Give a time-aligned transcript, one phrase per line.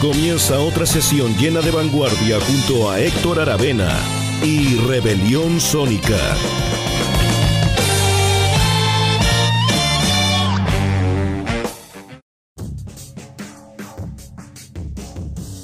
[0.00, 3.98] Comienza otra sesión llena de vanguardia junto a Héctor Aravena
[4.44, 6.16] y Rebelión Sónica.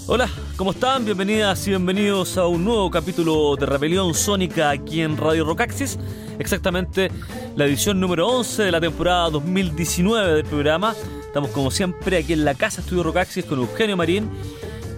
[0.09, 1.05] Hola, ¿cómo están?
[1.05, 5.96] Bienvenidas y bienvenidos a un nuevo capítulo de Rebelión Sónica aquí en Radio Rocaxis.
[6.41, 7.09] Exactamente
[7.55, 10.93] la edición número 11 de la temporada 2019 del programa.
[11.35, 14.31] Estamos como siempre aquí en la casa Estudio Rocaxis con Eugenio Marín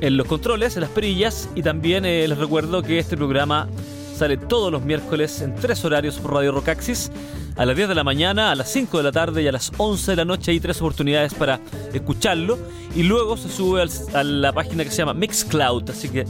[0.03, 3.71] en los controles, en las perillas y también eh, les recuerdo que este programa
[4.15, 7.11] sale todos los miércoles en tres horarios por Radio Rocaxis.
[7.57, 9.73] A las 10 de la mañana, a las 5 de la tarde y a las
[9.79, 11.59] 11 de la noche hay tres oportunidades para
[11.95, 12.59] escucharlo.
[12.95, 15.89] Y luego se sube a la página que se llama Mixcloud.
[15.89, 16.27] Así que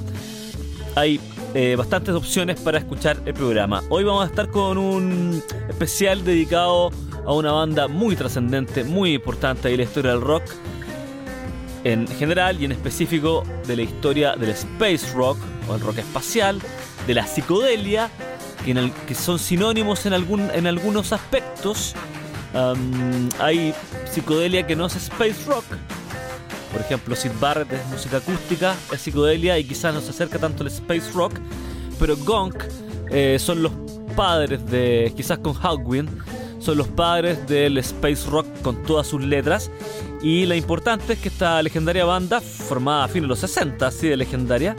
[0.94, 1.18] hay
[1.54, 3.82] eh, bastantes opciones para escuchar el programa.
[3.88, 9.68] Hoy vamos a estar con un especial dedicado a una banda muy trascendente, muy importante
[9.68, 10.44] de la historia del rock
[11.84, 16.60] en general y en específico de la historia del space rock o el rock espacial,
[17.06, 18.10] de la psicodelia,
[18.64, 21.94] que, que son sinónimos en, algún, en algunos aspectos.
[23.38, 23.72] hay
[24.10, 25.64] psicodelia que no es space rock.
[26.72, 30.62] Por ejemplo, Sid Barrett es música acústica, es psicodelia y quizás no se acerca tanto
[30.62, 31.34] al space rock.
[31.98, 32.64] Pero Gunk
[33.10, 33.72] eh, son los
[34.16, 36.10] padres de, quizás con Hawkwind,
[36.58, 39.70] son los padres del space rock con todas sus letras.
[40.22, 44.08] Y lo importante es que esta legendaria banda, formada a fines de los 60, así
[44.08, 44.76] de legendaria,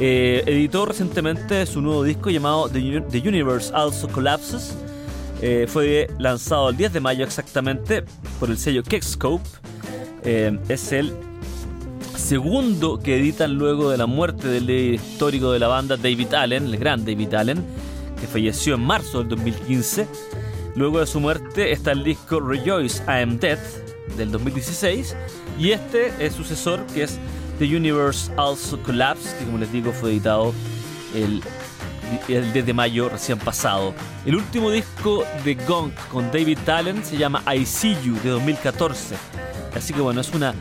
[0.00, 4.74] eh, editó recientemente su nuevo disco llamado The, Universe Also Collapses.
[5.40, 8.04] Eh, fue lanzado el 10 de mayo exactamente
[8.40, 9.48] por el sello Kickscope.
[10.24, 11.12] Eh, es el
[12.16, 16.76] segundo que editan luego de la muerte del histórico de la banda David Allen, el
[16.76, 17.64] gran David Allen,
[18.20, 20.06] que falleció en marzo del 2015.
[20.74, 23.58] Luego de su muerte está el disco Rejoice I Am Dead
[24.16, 25.14] del 2016
[25.58, 27.18] y este es sucesor que es
[27.58, 30.54] The Universe Also Collapse, que como les digo fue editado
[31.14, 31.42] el,
[32.28, 33.94] el 10 de mayo recién pasado.
[34.24, 39.16] El último disco de Gong con David Allen se llama I See You de 2014.
[39.74, 40.54] Así que bueno, es una,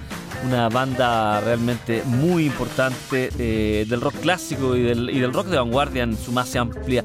[0.45, 5.57] una banda realmente muy importante eh, del rock clásico y del, y del rock de
[5.57, 7.03] vanguardia en su más amplia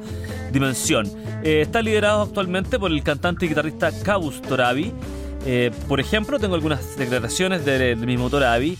[0.51, 1.07] dimensión.
[1.43, 4.91] Eh, está liderado actualmente por el cantante y guitarrista Kabus Torabi.
[5.45, 8.77] Eh, por ejemplo, tengo algunas declaraciones del, mismo Torabi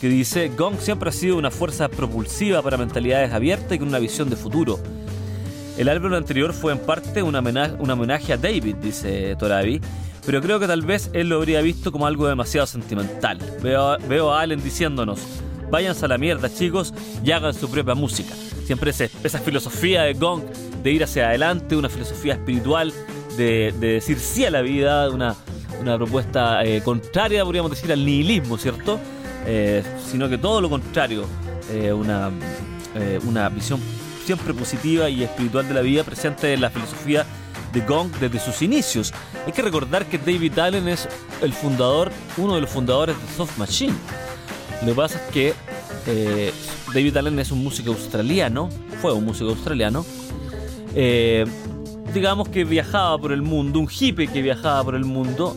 [0.00, 4.00] que dice, Gong siempre ha sido una fuerza propulsiva para mentalidades abiertas y con una
[4.00, 4.80] visión de futuro.
[5.78, 9.80] El álbum anterior fue en parte un homenaje, un homenaje a David, dice Torabi,
[10.24, 13.38] pero creo que tal vez él lo habría visto como algo demasiado sentimental.
[13.62, 15.20] Veo, veo a Allen diciéndonos,
[15.70, 16.94] váyanse a la mierda chicos
[17.24, 18.34] y hagan su propia música.
[18.64, 20.42] Siempre esa filosofía de Gong
[20.82, 22.92] de ir hacia adelante, una filosofía espiritual,
[23.36, 25.34] de, decir sí a la vida, una,
[25.80, 29.00] una propuesta eh, contraria, podríamos decir, al nihilismo, ¿cierto?
[29.46, 31.24] Eh, sino que todo lo contrario,
[31.70, 32.30] eh, una,
[33.26, 33.80] una visión
[34.24, 37.26] siempre positiva y espiritual de la vida presente en la filosofía
[37.72, 39.12] de Gong desde sus inicios.
[39.46, 41.08] Hay que recordar que David Allen es
[41.40, 43.94] el fundador, uno de los fundadores de Soft Machine.
[44.82, 45.54] Lo que pasa es que
[46.92, 48.68] David Allen es un músico australiano,
[49.00, 50.04] fue un músico australiano,
[50.94, 51.46] eh,
[52.12, 55.56] digamos que viajaba por el mundo, un hippie que viajaba por el mundo,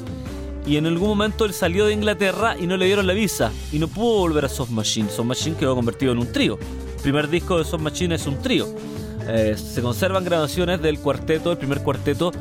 [0.66, 3.80] y en algún momento él salió de Inglaterra y no le dieron la visa, y
[3.80, 5.10] no pudo volver a Soft Machine.
[5.10, 6.58] Soft Machine quedó convertido en un trío.
[6.96, 8.68] El primer disco de Soft Machine es un trío.
[9.28, 12.32] Eh, se conservan grabaciones del cuarteto, el primer cuarteto,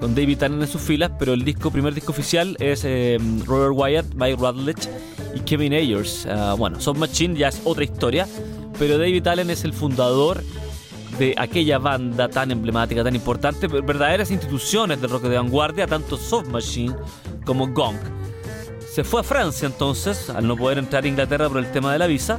[0.00, 3.72] con David Allen en sus filas, pero el disco, primer disco oficial es eh, Robert
[3.74, 4.88] Wyatt, Mike Rutledge
[5.34, 6.26] y Kevin Ayers.
[6.26, 8.26] Ah, bueno, Soft Machine ya es otra historia,
[8.78, 10.42] pero David Allen es el fundador
[11.18, 16.48] de aquella banda tan emblemática, tan importante, verdaderas instituciones del rock de vanguardia, tanto Soft
[16.48, 16.94] Machine
[17.44, 17.96] como Gong.
[18.92, 21.98] Se fue a Francia entonces, al no poder entrar a Inglaterra por el tema de
[21.98, 22.38] la visa,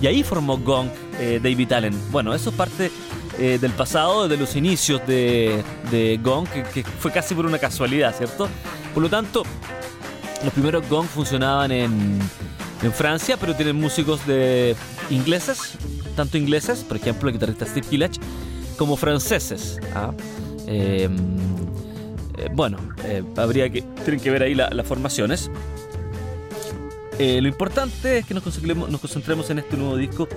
[0.00, 1.94] y ahí formó Gong eh, David Allen.
[2.10, 2.90] Bueno, eso es parte
[3.38, 5.62] eh, del pasado, de los inicios de,
[5.92, 8.48] de Gong, que, fue casi por una casualidad, ¿cierto?
[8.92, 9.44] Por lo tanto,
[10.42, 12.18] los primeros Gong funcionaban en,
[12.82, 14.74] en Francia, pero tienen músicos de
[15.10, 15.74] ingleses,
[16.16, 18.16] tanto ingleses, por ejemplo el guitarrista Steve Gillach,
[18.76, 19.78] como franceses.
[19.94, 20.12] ¿ah?
[20.66, 21.16] Em,
[22.38, 25.48] eh, bueno, eh, habría que, tienen que ver ahí las formaciones.
[27.20, 30.28] Lo importante es que nos nos concentremos en este nuevo disco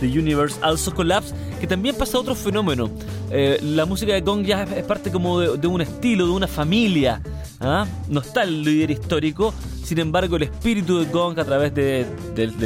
[0.00, 2.90] The Universe Also Collapse, que también pasa otro fenómeno.
[3.30, 7.22] la música de Gong ya es parte como de, un estilo, de una familia.
[7.60, 7.86] ¿ah?
[8.08, 9.54] No está el líder histórico,
[9.90, 12.06] sin embargo, el espíritu de Gong a través del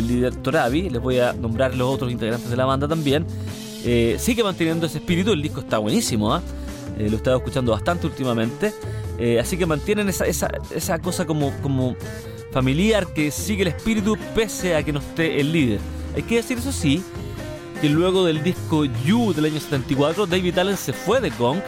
[0.06, 3.24] líder Torabi, les voy a nombrar los otros integrantes de la banda también,
[3.84, 5.32] eh, sigue manteniendo ese espíritu.
[5.32, 6.42] El disco está buenísimo, ¿ah?
[6.98, 8.74] eh, lo he estado escuchando bastante últimamente.
[9.18, 11.96] Eh, así que mantienen esa, cosa como
[12.50, 15.80] familiar que sigue el espíritu pese a que no esté el líder.
[16.14, 17.02] Hay que decir eso sí,
[17.80, 21.60] que luego del disco You del año 74, David Allen se fue de Gong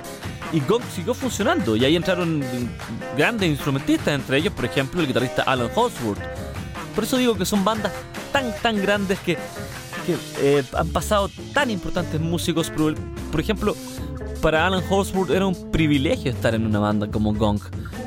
[0.53, 2.43] y Gong siguió funcionando y ahí entraron
[3.17, 6.21] grandes instrumentistas, entre ellos por ejemplo el guitarrista Alan Holdsworth.
[6.95, 7.93] Por eso digo que son bandas
[8.33, 9.37] tan tan grandes que,
[10.39, 12.95] eh, han pasado tan importantes músicos, por,
[13.31, 13.75] por ejemplo,
[14.41, 17.61] para Alan Holdsworth era un privilegio estar en una banda como Gong.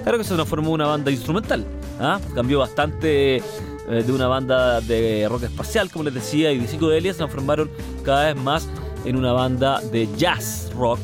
[0.04, 1.66] Claro que se transformó en una banda instrumental.
[2.00, 2.20] ¿ah?
[2.34, 3.44] Cambió bastante
[3.90, 7.70] eh, de una banda de rock espacial, como les decía, y de psicodelia se transformaron
[8.04, 8.68] cada vez más
[9.06, 11.00] en una banda de jazz rock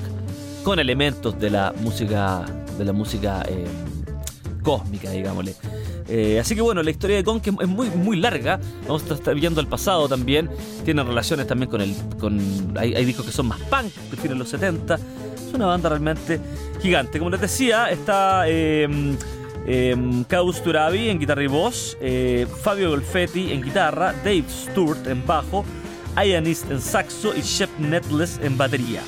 [0.64, 2.46] con elementos de la música
[2.78, 3.66] de la música eh,
[4.62, 5.56] cósmica, digámosle.
[6.08, 8.60] Eh, así que bueno, la historia de Gong es muy, muy larga.
[8.88, 10.50] Vamos a estar viendo el pasado también.
[10.84, 11.96] Tiene relaciones también con el.
[12.20, 12.40] Con,
[12.78, 15.00] hay, discos que son más punk, prefieren los 70
[15.54, 16.40] una banda realmente
[16.82, 17.18] gigante.
[17.18, 18.46] Como les decía, está
[19.66, 19.96] eh,
[20.64, 25.66] Turabi en guitarra y voz, eh, Fabio Golfetti en guitarra, Dave Sturt en bajo,
[26.16, 29.02] Ianist en saxo y Shep Netless en batería.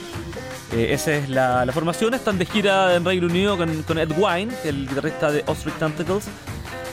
[0.73, 2.13] Eh, esa es la, formación.
[2.13, 6.25] Están de gira en Reino Unido con, Ed Wine, el guitarrista de Ostrich Tentacles,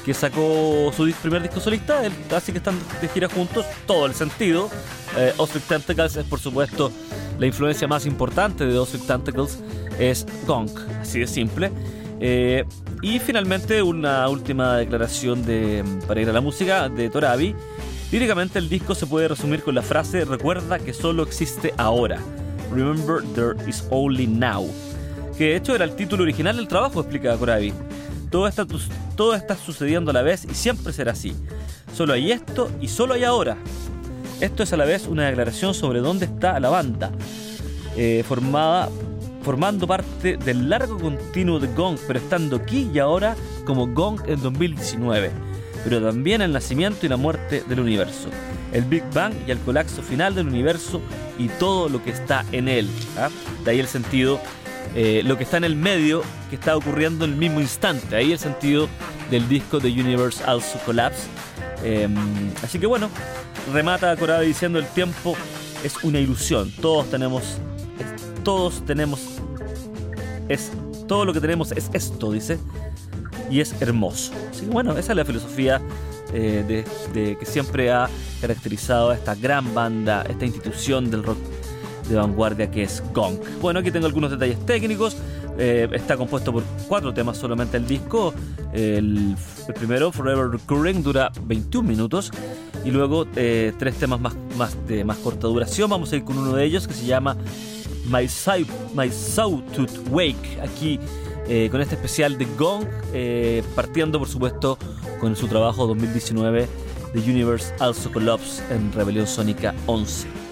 [0.05, 2.03] que sacó su primer disco solista.
[2.35, 4.71] así que están de gira juntos, todo el sentido.
[5.17, 6.93] Eh, Ostrich Tentacles es, por supuesto,
[7.39, 9.59] la influencia más importante de Ostrich Tentacles
[9.99, 10.71] es Gong,
[11.01, 11.73] así de simple.
[12.21, 12.65] Eh,
[13.05, 17.55] y finalmente una última declaración de, para ir a la música de Torabi.
[18.11, 22.19] Líricamente el disco se puede resumir con la frase recuerda que solo existe ahora.
[22.73, 24.67] Remember there is only now.
[25.37, 27.75] Que de hecho era el título original del trabajo, explica Torabi.
[28.31, 28.67] Todo está,
[29.17, 31.37] todo está sucediendo a la vez y siempre será así.
[31.95, 33.59] Solo hay esto y solo hay ahora.
[34.41, 37.13] Esto es a la vez una declaración sobre dónde está la banda,
[37.99, 38.89] eh, formada,
[39.45, 44.41] formando parte del largo continuo de Gong, pero estando aquí y ahora como Gong en
[44.41, 45.31] 2019,
[45.85, 48.29] pero también el nacimiento y la muerte del universo,
[48.73, 51.01] el Big Bang y el colapso final del universo
[51.39, 52.89] y todo lo que está en él.
[53.19, 53.29] ¿ah?
[53.65, 54.41] De ahí el sentido,
[54.95, 58.33] eh, lo que está en el medio, que está ocurriendo en el mismo instante, ahí
[58.33, 58.89] el sentido
[59.31, 61.29] del disco The Universe Also Collapse.
[61.83, 62.15] Em,
[62.63, 63.11] así que bueno,
[63.73, 65.37] remata Corada diciendo el tiempo
[65.85, 66.73] es una ilusión.
[66.81, 67.59] Todos tenemos,
[68.45, 69.21] todos tenemos,
[70.49, 70.71] es
[71.09, 72.59] todo lo que tenemos es esto, dice,
[73.51, 74.33] y es hermoso.
[74.51, 75.81] Así que bueno, esa es la filosofía
[76.33, 78.09] eh, de, que siempre ha
[78.41, 81.39] caracterizado a esta gran banda, esta institución del rock
[82.09, 83.39] de vanguardia que es Gong.
[83.61, 85.17] Bueno, aquí tengo algunos detalles técnicos.
[85.57, 88.35] Eh, está compuesto por cuatro temas solamente el disco.
[88.73, 89.37] El,
[89.77, 92.33] primero, Forever Recurring, dura 21 minutos
[92.85, 95.89] y luego eh, tres temas más, más, de más corta duración.
[95.89, 97.37] Vamos a ir con uno de ellos que se llama
[98.07, 98.29] My,
[98.95, 100.99] My Sawtooth Wake, aquí
[101.49, 104.79] eh, con este especial de Gong, eh, partiendo por supuesto
[105.21, 106.69] con su trabajo 2019
[107.13, 110.44] The Universe Also Collapse en Rebelión Sónica 11.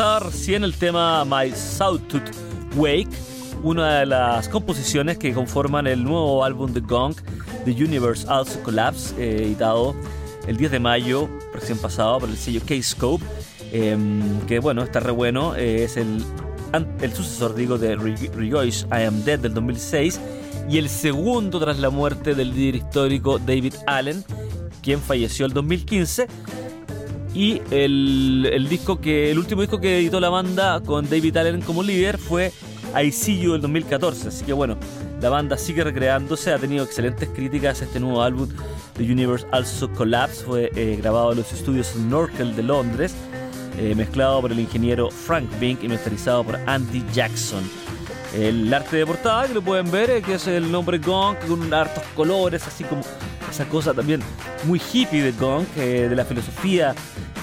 [0.00, 2.30] Pasaba recién el tema My Sawtooth
[2.74, 3.10] Wake,
[3.62, 7.14] una de las composiciones que conforman el nuevo álbum de Gong,
[7.66, 9.94] The Universe Also Collapse, eh, editado
[10.46, 13.22] el 10 de mayo, recién pasado, por el sello K-Scope,
[13.72, 16.24] em, que bueno, está re bueno, eh, es el,
[17.02, 20.18] el sucesor, digo, de Rejoice I Am Dead del 2006
[20.70, 24.24] y el segundo tras la muerte del líder histórico David Allen,
[24.82, 26.26] quien falleció el 2015
[27.34, 31.82] y el, disco que, el último disco que editó la banda con David Allen como
[31.82, 32.52] líder fue
[32.94, 33.10] I
[33.46, 34.28] del 2014.
[34.28, 34.76] Así que bueno,
[35.20, 37.82] la banda sigue recreándose, ha tenido excelentes críticas.
[37.82, 38.48] Este nuevo álbum,
[38.96, 43.14] The Universe Also Collapse, fue eh, grabado en los estudios Snorkel de Londres,
[43.78, 47.62] eh, mezclado por el ingeniero Frank Bink y masterizado por Andy Jackson.
[48.34, 51.72] El arte de portada que lo pueden ver, eh, que es el nombre Gong, con
[51.72, 53.02] hartos colores, así como
[53.50, 54.20] esa cosa también
[54.64, 56.94] muy hippie de Gong, de la filosofía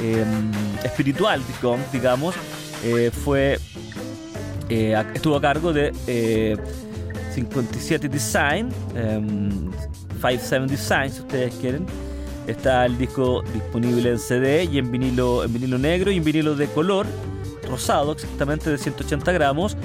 [0.01, 0.51] em,
[0.83, 2.35] espiritual de Gong, digamos,
[2.83, 3.59] eh, fue
[4.69, 5.91] eh, estuvo a cargo de
[7.33, 11.85] 57 Design, 57 em, Design si ustedes quieren.
[12.47, 16.55] Está el disco disponible en CD y en vinilo, en vinilo negro y en vinilo
[16.55, 17.05] de color,
[17.69, 19.75] rosado exactamente de 180 gramos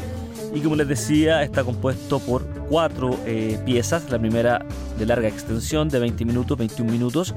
[0.54, 4.64] y como les decía está compuesto por cuatro eh, piezas, la primera
[4.98, 7.34] de larga extensión de 20 minutos, 21 minutos,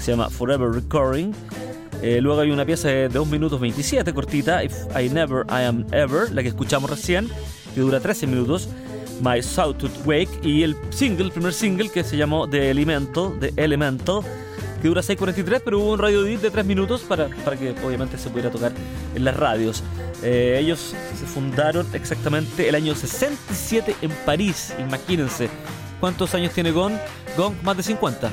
[0.00, 1.32] se llama Forever Recurring.
[2.02, 5.84] Eh, luego hay una pieza de 2 minutos 27 cortita, If I Never I Am
[5.90, 7.28] Ever, la que escuchamos recién,
[7.74, 8.68] que dura 13 minutos,
[9.20, 13.52] My Sawtooth Wake, y el single, el primer single que se llamó The Elemental, The
[13.56, 14.20] Elemental,
[14.80, 18.18] que dura 6.43, pero hubo un radio edit de 3 minutos para, para que obviamente
[18.18, 18.72] se pudiera tocar
[19.14, 19.82] en las radios.
[20.22, 25.48] Eh, ellos se fundaron exactamente el año 67 en París, imagínense.
[26.00, 26.94] ¿Cuántos años tiene Gong?
[27.36, 28.30] Gong, más de 50.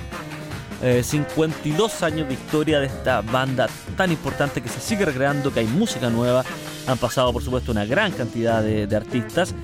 [1.02, 5.62] 52 eh, años de historia de esta banda tan importante que se sigue recreando, que
[5.62, 6.44] hay música nueva.
[6.86, 9.56] Han pasado, por supuesto, una gran cantidad de, de artistas.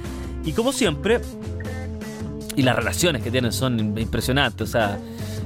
[0.43, 1.21] Y como siempre,
[2.55, 4.69] y las relaciones que tienen son impresionantes.
[4.69, 4.97] O sea,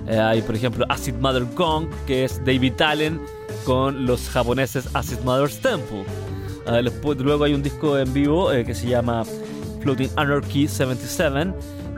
[0.08, 3.20] eh, hay, por ejemplo, Acid Mother Gong, que es David Allen
[3.66, 6.04] con los japoneses Acid Mother's Temple.
[6.68, 9.24] Ah, luego hay un disco en vivo eh, que se llama
[9.82, 11.54] Floating Anarchy 77,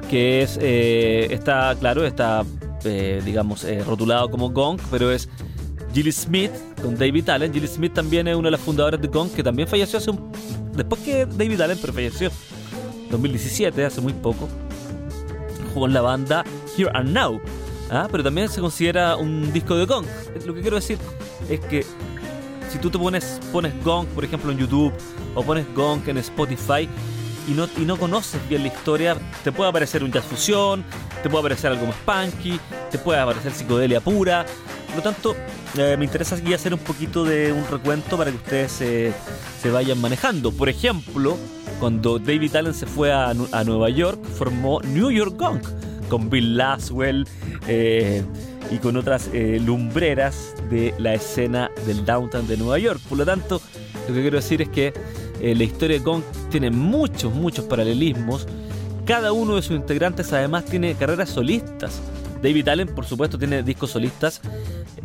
[0.09, 2.45] que es, eh, está, claro, está,
[2.83, 5.27] digamos, rotulado como Gong, pero es
[5.93, 7.53] Gilly Smith con David Allen.
[7.53, 10.31] Gilly Smith también es una de las fundadoras de Gong, que también falleció hace un...
[10.73, 12.31] Después que David Allen, pero falleció
[13.11, 14.47] 2017, hace muy poco.
[15.73, 16.45] Jugó en la banda
[16.77, 17.41] Here and Now
[17.89, 18.07] ¿ah?
[18.11, 20.05] pero también se considera un disco de gong.
[20.45, 20.97] Lo que quiero decir
[21.49, 21.85] es que
[22.69, 24.93] si tú te pones, pones gong, por ejemplo, en YouTube,
[25.35, 26.89] o pones gong en Spotify,
[27.47, 30.83] y no, y no conoces bien la historia, te puede aparecer un jazz fusión,
[31.23, 32.59] te puede aparecer algo más punky,
[32.91, 34.45] te puede aparecer psicodelia pura.
[34.87, 35.35] Por lo tanto,
[35.77, 39.99] eh, me interesa aquí hacer un poquito de un recuento para que ustedes se vayan
[40.01, 40.51] manejando.
[40.51, 41.37] Por ejemplo,
[41.79, 45.61] cuando David Allen se fue a, a Nueva York, formó New York Gong
[46.09, 47.27] con Bill Laswell
[47.67, 48.23] eh,
[48.71, 52.99] y con otras eh, lumbreras de la escena del downtown de Nueva York.
[53.07, 53.61] Por lo tanto,
[54.07, 54.93] lo que quiero decir es que
[55.41, 58.47] eh, la historia de Gong tiene muchos, muchos paralelismos.
[59.05, 62.01] Cada uno de sus integrantes además tiene carreras solistas.
[62.41, 64.41] David Allen, por supuesto, tiene discos solistas.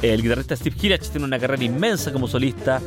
[0.00, 2.80] El guitarrista Steve Hirach tiene una carrera inmensa como solista.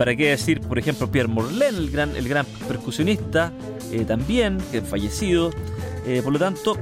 [0.00, 3.52] ¿Para qué decir, por ejemplo, Pierre Morlaine, el gran, el gran percusionista,
[3.92, 5.50] eh, también, que fallecido.
[6.06, 6.78] Eh, por lo tanto,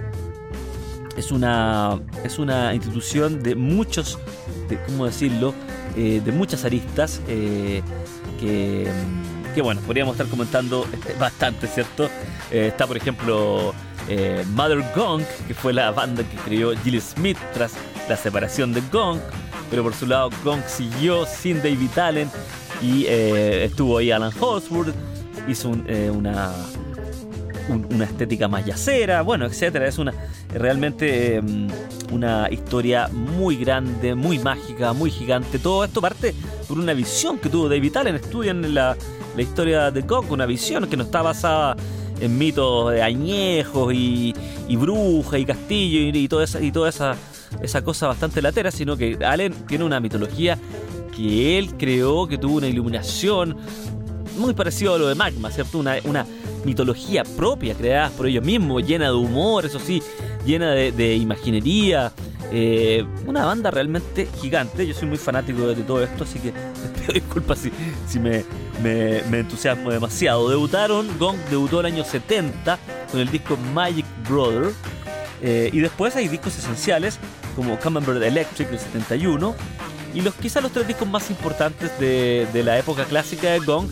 [1.16, 4.20] es una, es una institución de muchos,
[4.68, 5.52] de, ¿cómo decirlo?
[5.96, 7.82] Eh, de muchas aristas que,
[8.40, 10.86] que, bueno, podríamos estar comentando
[11.18, 12.08] bastante, ¿cierto?
[12.52, 13.74] está, por ejemplo,
[14.54, 17.72] Mother Gong, que fue la banda que creó Jill Smith tras
[18.08, 19.18] la separación de Gong,
[19.70, 22.30] pero por su lado Gong siguió sin David Allen
[22.82, 24.94] y estuvo ahí Alan Holsworth,
[25.48, 26.52] hizo una
[27.68, 29.86] una estética más yacera, bueno, etcétera.
[29.86, 30.12] Es una
[30.52, 31.68] realmente em,
[32.12, 35.58] una historia muy grande, muy mágica, muy gigante.
[35.58, 36.34] Todo esto parte
[36.66, 38.14] por una visión que tuvo David Allen.
[38.16, 38.96] Estudian la,
[39.36, 41.76] la historia de Gong, una visión que no está basada
[42.20, 44.34] en mitos de añejos y,
[44.66, 47.14] y brujas y castillo y, y, toda esa, y toda esa,
[47.62, 50.58] esa cosa bastante latera, sino que Allen tiene una mitología
[51.18, 53.56] que él creó, que tuvo una iluminación
[54.36, 55.78] muy parecido a lo de Magma, ¿cierto?
[55.78, 56.24] Una, una
[56.64, 60.00] mitología propia creada por ellos mismos, llena de humor, eso sí,
[60.46, 62.12] llena de, imaginería.
[62.50, 64.86] Eh, una banda realmente gigante.
[64.86, 66.52] Yo soy muy fanático de, todo esto, así que
[66.82, 67.72] les pido disculpas si,
[68.06, 68.44] si me,
[68.80, 70.48] me, entusiasmo demasiado.
[70.48, 72.78] Debutaron, Gong debutó el año 70
[73.10, 74.72] con el disco Magic Brother.
[75.42, 77.18] Eh, y después hay discos esenciales
[77.56, 79.54] como Camembert Electric del 71
[80.14, 83.88] Y los, quizás los tres discos más importantes de, la época clásica de Gong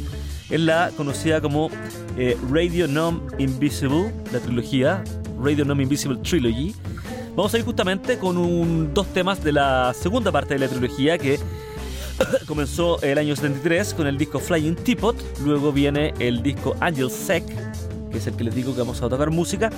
[0.51, 1.71] es la conocida como
[2.17, 5.05] eh, Radio Non Invisible, la trilogía,
[5.41, 6.75] Radio Non Invisible Trilogy.
[7.37, 11.19] Vamos a ir justamente con un, dos temas de la segunda parte de la trilogía
[11.19, 11.39] que
[12.47, 17.45] comenzó el año 73 con el disco Flying Teapot, luego viene el disco Angel Sec,
[18.11, 19.71] que es el que les digo que vamos a tocar música,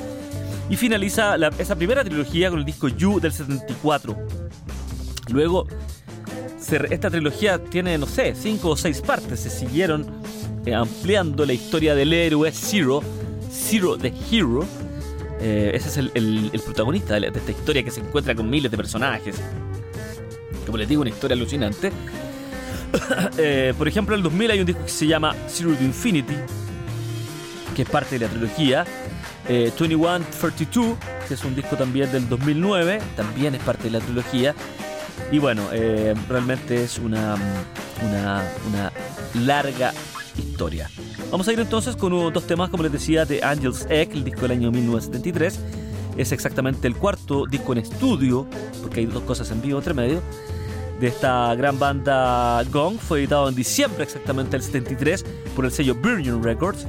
[0.70, 4.16] y finaliza esa primera trilogía con el disco You del 74.
[5.30, 5.66] Luego,
[6.72, 9.40] esta trilogía tiene, no sé, cinco o seis partes.
[9.40, 10.06] Se siguieron
[10.66, 13.02] eh, ampliando la historia del héroe Zero,
[13.50, 14.66] Zero the Hero.
[15.40, 19.36] Eh, ese es el, protagonista de, esta historia que se encuentra con miles de personajes.
[20.66, 21.92] Como les digo, una historia alucinante.
[23.36, 26.34] Eh, por ejemplo, en el 2000 hay un disco que se llama Zero to Infinity,
[27.76, 28.86] que es parte de la trilogía.
[29.46, 34.54] 2132, que es un disco también del 2009, también es parte de la trilogía.
[35.30, 37.36] Y bueno, eh, realmente es una,
[38.08, 38.92] una,
[39.34, 39.92] larga
[40.36, 40.90] historia.
[41.30, 44.42] Vamos a ir entonces con dos temas, como les decía, de Angel's Egg, el disco
[44.42, 45.60] del año 1973.
[46.16, 48.46] Es exactamente el cuarto disco en estudio,
[48.82, 50.22] porque hay dos cosas en vivo entre medio,
[50.98, 52.98] de esta gran banda Gong.
[52.98, 56.86] Fue editado en diciembre exactamente del 73 por el sello Virgin Records.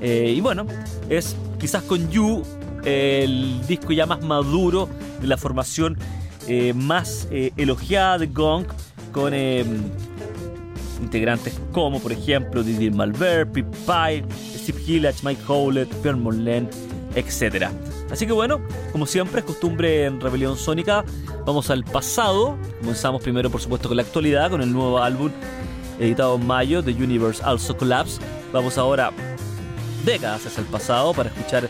[0.00, 0.66] Eh, y bueno,
[1.08, 2.42] es quizás con You
[2.84, 4.88] el disco ya más maduro
[5.20, 5.96] de la formación
[6.48, 8.66] eh, más eh, elogiada de Gong
[9.12, 9.64] con eh,
[11.00, 14.24] integrantes como por ejemplo Didier Malver, Pip Pye,
[14.56, 16.68] Steve Hillage, Mike Howlett, Pierre Morlaine,
[17.14, 17.68] etc.
[18.10, 18.60] Así que bueno,
[18.92, 21.04] como siempre es costumbre en Rebelión Sónica,
[21.46, 22.56] vamos al pasado.
[22.80, 25.30] Comenzamos primero por supuesto con la actualidad, con el nuevo álbum
[25.98, 28.20] editado en mayo, The Universe Also Collapse.
[28.52, 29.12] Vamos ahora
[30.04, 31.68] décadas hacia el pasado para escuchar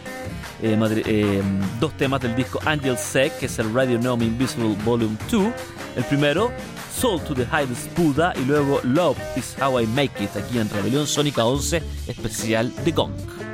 [0.63, 1.43] eh, eh,
[1.81, 5.53] dos temas del disco Angel Sec, que es el Radio Gnome Invisible Volume 2.
[5.97, 6.53] El primero,
[6.97, 10.71] Soul to the Highest Buddha, y luego Love is How I Make It, aquí en
[10.71, 13.52] Rebelión Sónica 11, especial de Gong.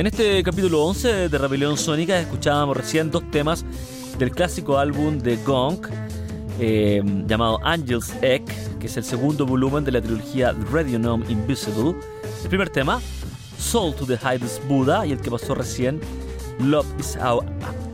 [0.00, 3.66] En este capítulo 11 de Rebelión Sónica escuchábamos recién dos temas
[4.18, 5.76] del clásico álbum de Gong
[6.58, 8.46] eh, llamado Angel's Egg,
[8.78, 11.94] que es el segundo volumen de la trilogía Radio Gnome Invisible.
[12.42, 12.98] El primer tema,
[13.58, 16.00] Soul to the Highest Buddha, y el que pasó recién,
[16.60, 17.44] Love is How,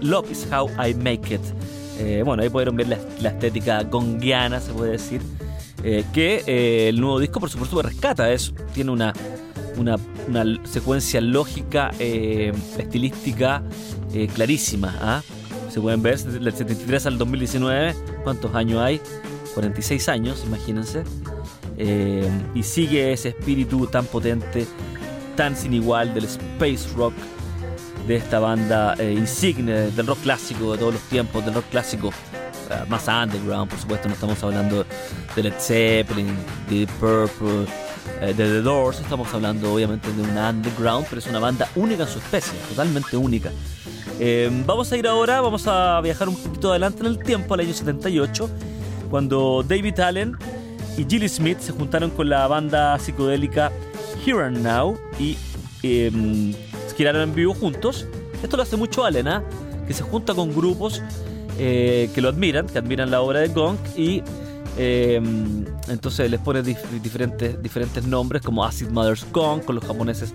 [0.01, 1.41] Love is how I Make It.
[1.99, 5.21] Eh, bueno, ahí pudieron ver la, estética gongiana, se puede decir.
[5.83, 8.31] Eh, que el nuevo disco, por supuesto, rescata.
[8.31, 9.13] Es, tiene una
[9.77, 9.97] una,
[10.65, 13.63] secuencia lógica, eh, estilística
[14.13, 14.95] eh, clarísima.
[15.01, 15.23] ¿ah?
[15.71, 19.01] Se pueden ver del 73 al 2019, ¿cuántos años hay?
[19.55, 21.05] 46 años, imagínense.
[21.79, 24.67] Eh, y sigue ese espíritu tan potente,
[25.37, 27.13] tan sin igual del space rock
[28.07, 32.13] de esta banda insigne del rock clásico de todos los tiempos, del rock clásico
[32.89, 34.85] más underground, por supuesto, no estamos hablando
[35.35, 36.35] de Led Zeppelin,
[36.69, 37.86] de Purple, eh,
[38.21, 42.09] de The Doors, estamos hablando obviamente de una underground, pero es una banda única en
[42.09, 43.51] su especie, totalmente única.
[44.19, 47.61] Eh, vamos a ir ahora, vamos a viajar un poquito adelante en el tiempo, al
[47.61, 48.49] año 78,
[49.11, 50.37] cuando David Allen
[50.97, 53.71] y Gilly Smith se juntaron con la banda psicodélica
[54.25, 55.37] Here and Now y
[55.83, 56.55] eh,
[56.97, 58.07] giraron en vivo juntos.
[58.43, 59.43] Esto lo hace mucho Allen, ¿ah?
[59.87, 61.03] que se junta con grupos
[61.59, 64.23] eh, que lo admiran, que admiran la obra de Gong y
[64.79, 65.21] eh,
[65.89, 70.35] entonces les pone diferentes, diferentes nombres como Acid Mother's Gong con los japoneses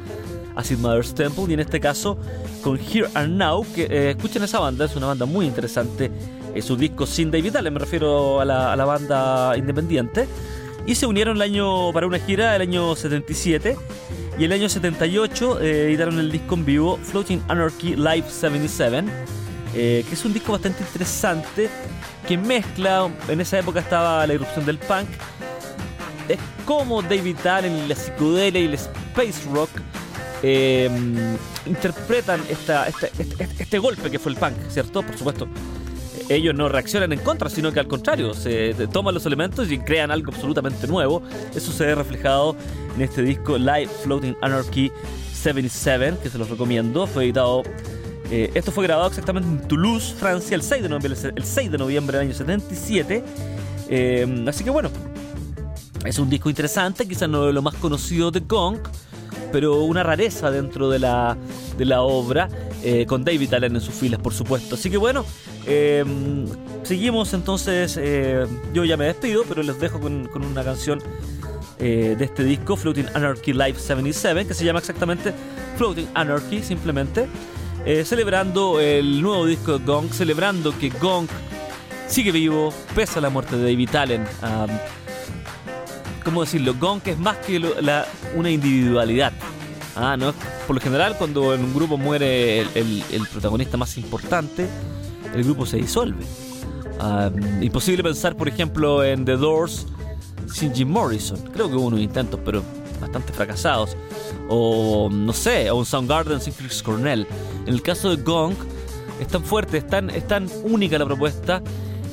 [0.56, 2.18] Acid Mother's Temple y en este caso
[2.64, 6.12] con Here and Now que eh, escuchen esa banda, es una banda muy interesante
[6.56, 10.28] es su disco sin David Allen, me refiero a la, a la banda independiente
[10.86, 13.78] y se unieron el año para una gira el año 77
[14.40, 19.04] y el año 78 editaron el disco en vivo Floating Anarchy Live 77
[19.74, 21.70] eh, que es un disco bastante interesante
[22.28, 25.08] que mezcla, en esa época estaba la irrupción del punk,
[26.30, 29.70] es como David Allen, la psicodelia y el space rock
[30.44, 33.12] em, interpretan esta, este,
[33.60, 35.02] este, golpe que fue el punk, ¿cierto?
[35.02, 35.48] Por supuesto,
[36.30, 40.12] ellos no reaccionan en contra, sino que al contrario, se toman los elementos y crean
[40.12, 41.22] algo absolutamente nuevo.
[41.54, 42.56] Eso se ve reflejado
[42.96, 44.92] en este disco Live Floating Anarchy
[45.34, 47.08] 77, que se los recomiendo.
[47.08, 47.64] Fue editado
[48.32, 51.78] eh, esto fue grabado exactamente en Toulouse, Francia, el 6 de noviembre, el 6 de
[51.78, 53.24] noviembre del año 77.
[53.90, 54.90] Eh, así que bueno,
[56.06, 58.78] es un disco interesante, quizás no es lo más conocido de Gong,
[59.52, 61.38] pero una rareza dentro de la,
[61.78, 62.48] de la obra,
[62.84, 64.76] eh, con David Allen en sus filas, por supuesto.
[64.76, 65.26] Así que bueno,
[66.84, 68.00] seguimos entonces,
[68.74, 71.04] yo ya me despido, pero les dejo con, con una canción
[71.80, 75.34] de este disco, Floating Anarchy Live 77, que se llama exactamente
[75.76, 77.28] Floating Anarchy, simplemente.
[77.84, 81.28] Eh, celebrando el nuevo disco de Gong, celebrando que Gong
[82.08, 84.24] sigue vivo, pese a la muerte de David Allen.
[86.24, 86.76] ¿Cómo decirlo?
[86.80, 87.60] Gong es más que
[88.36, 89.34] una individualidad.
[89.96, 90.34] Ah, ¿no?
[90.68, 94.68] Por lo general, cuando en un grupo muere el, protagonista más importante,
[95.34, 96.24] el grupo se disuelve.
[97.62, 99.88] imposible pensar, por ejemplo, en The Doors
[100.54, 101.40] sin Jim Morrison.
[101.52, 102.64] Creo que hubo unos intentos, pero
[103.02, 103.98] bastante fracasados.
[104.48, 107.28] O, no sé, o un Soundgarden sin Chris Cornell.
[107.66, 108.54] En el caso de Gong,
[109.20, 111.62] es tan fuerte, es tan, es tan única la propuesta.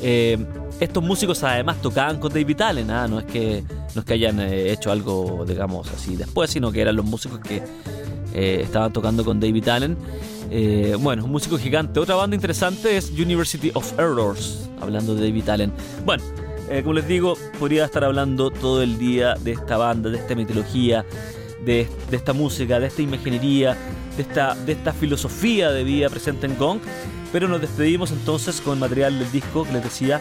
[0.03, 0.39] Eh,
[0.79, 3.09] estos músicos además tocaban con David Allen, ¿ah?
[3.09, 3.65] no es que
[3.95, 7.41] no es que hayan eh, hecho algo, digamos, así después, sino que eran los músicos
[7.41, 7.63] que
[8.35, 9.97] eh, estaban tocando con David Allen.
[11.01, 11.99] bueno, un músico gigante.
[11.99, 15.73] Otra banda interesante es University of Errors, hablando de David Allen.
[16.05, 16.23] Bueno,
[16.83, 21.05] como les digo, podría estar hablando todo el día de esta banda, de esta mitología,
[21.65, 23.77] de, esta música, de esta imaginería,
[24.17, 24.23] de
[24.73, 26.81] esta, filosofía de vida presente en Gong.
[27.33, 30.21] Pero nos despedimos entonces con material del disco que les decía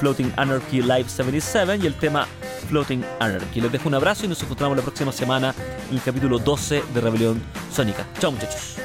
[0.00, 2.26] Floating Anarchy Live 77 y el tema
[2.68, 3.60] Floating Anarchy.
[3.60, 5.54] Les dejo un abrazo y nos encontramos la próxima semana
[5.88, 7.40] en el capítulo 12 de Rebelión
[7.72, 8.04] Sónica.
[8.18, 8.79] Chao muchachos.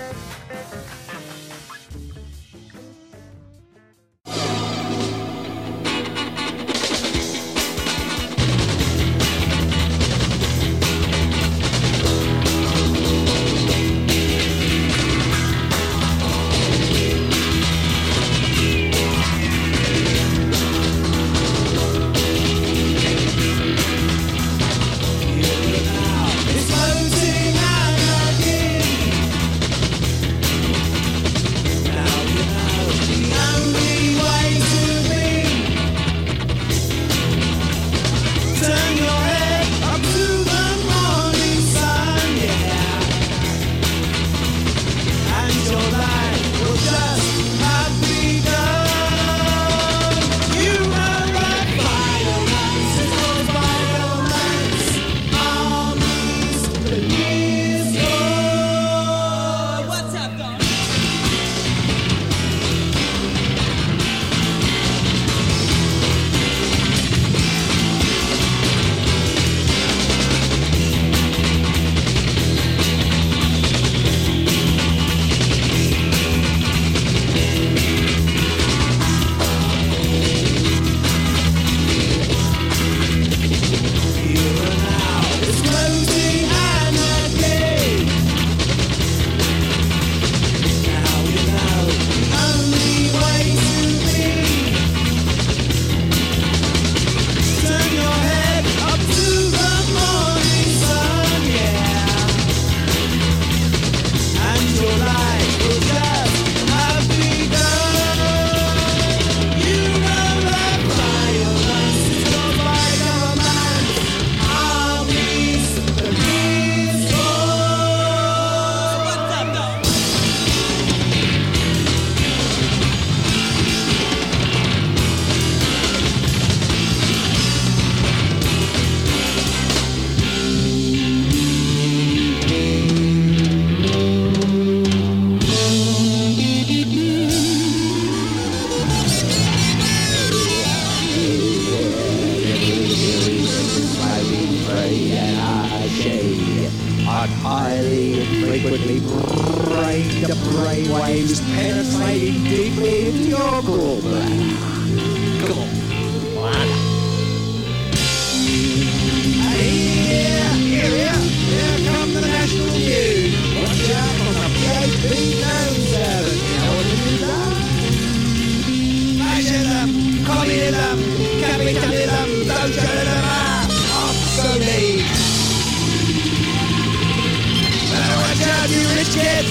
[179.15, 179.45] shit.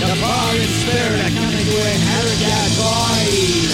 [0.00, 3.65] The foreign spirit coming to inherit that body.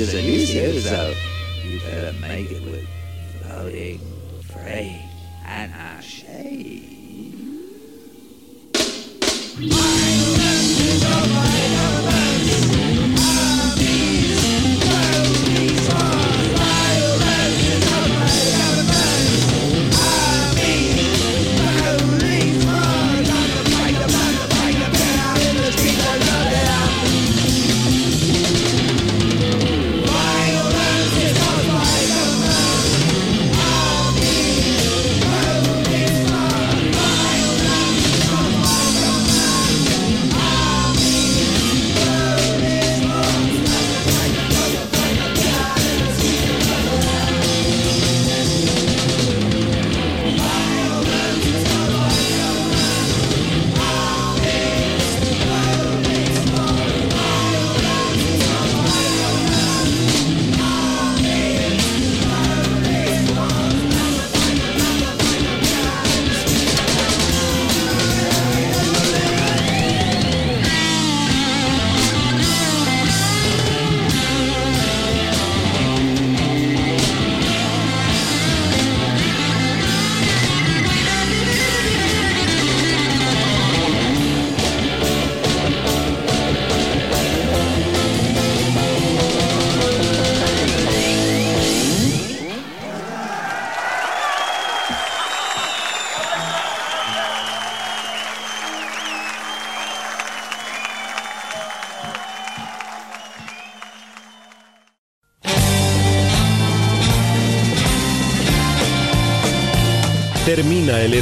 [0.00, 1.14] there's a new series out,
[1.62, 2.88] you better make it with
[3.50, 4.00] loading
[4.44, 4.99] frame.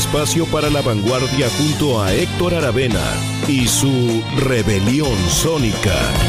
[0.09, 3.05] Espacio para la vanguardia junto a Héctor Aravena
[3.47, 6.28] y su rebelión sónica.